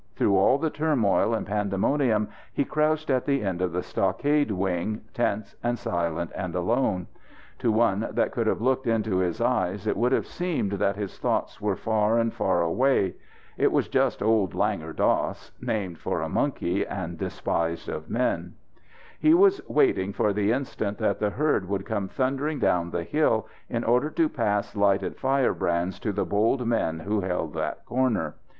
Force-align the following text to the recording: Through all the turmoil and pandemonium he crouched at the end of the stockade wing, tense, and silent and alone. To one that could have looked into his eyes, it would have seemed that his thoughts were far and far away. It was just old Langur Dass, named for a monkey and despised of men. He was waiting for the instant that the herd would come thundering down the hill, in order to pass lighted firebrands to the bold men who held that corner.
Through 0.15 0.35
all 0.35 0.57
the 0.57 0.71
turmoil 0.71 1.35
and 1.35 1.45
pandemonium 1.45 2.29
he 2.51 2.65
crouched 2.65 3.11
at 3.11 3.23
the 3.25 3.43
end 3.43 3.61
of 3.61 3.71
the 3.71 3.83
stockade 3.83 4.49
wing, 4.49 5.01
tense, 5.13 5.55
and 5.61 5.77
silent 5.77 6.31
and 6.33 6.55
alone. 6.55 7.05
To 7.59 7.71
one 7.71 8.07
that 8.11 8.31
could 8.31 8.47
have 8.47 8.61
looked 8.61 8.87
into 8.87 9.17
his 9.17 9.39
eyes, 9.39 9.85
it 9.85 9.95
would 9.95 10.11
have 10.11 10.25
seemed 10.25 10.71
that 10.71 10.95
his 10.95 11.19
thoughts 11.19 11.61
were 11.61 11.75
far 11.75 12.17
and 12.17 12.33
far 12.33 12.63
away. 12.63 13.13
It 13.59 13.71
was 13.71 13.87
just 13.87 14.23
old 14.23 14.55
Langur 14.55 14.91
Dass, 14.95 15.51
named 15.61 15.99
for 15.99 16.21
a 16.23 16.29
monkey 16.29 16.83
and 16.83 17.15
despised 17.15 17.87
of 17.87 18.09
men. 18.09 18.55
He 19.19 19.35
was 19.35 19.61
waiting 19.69 20.13
for 20.13 20.33
the 20.33 20.51
instant 20.51 20.97
that 20.97 21.19
the 21.19 21.29
herd 21.29 21.69
would 21.69 21.85
come 21.85 22.07
thundering 22.07 22.57
down 22.57 22.89
the 22.89 23.03
hill, 23.03 23.47
in 23.69 23.83
order 23.83 24.09
to 24.09 24.27
pass 24.29 24.75
lighted 24.75 25.17
firebrands 25.17 25.99
to 25.99 26.11
the 26.11 26.25
bold 26.25 26.65
men 26.65 27.01
who 27.01 27.21
held 27.21 27.53
that 27.53 27.85
corner. 27.85 28.33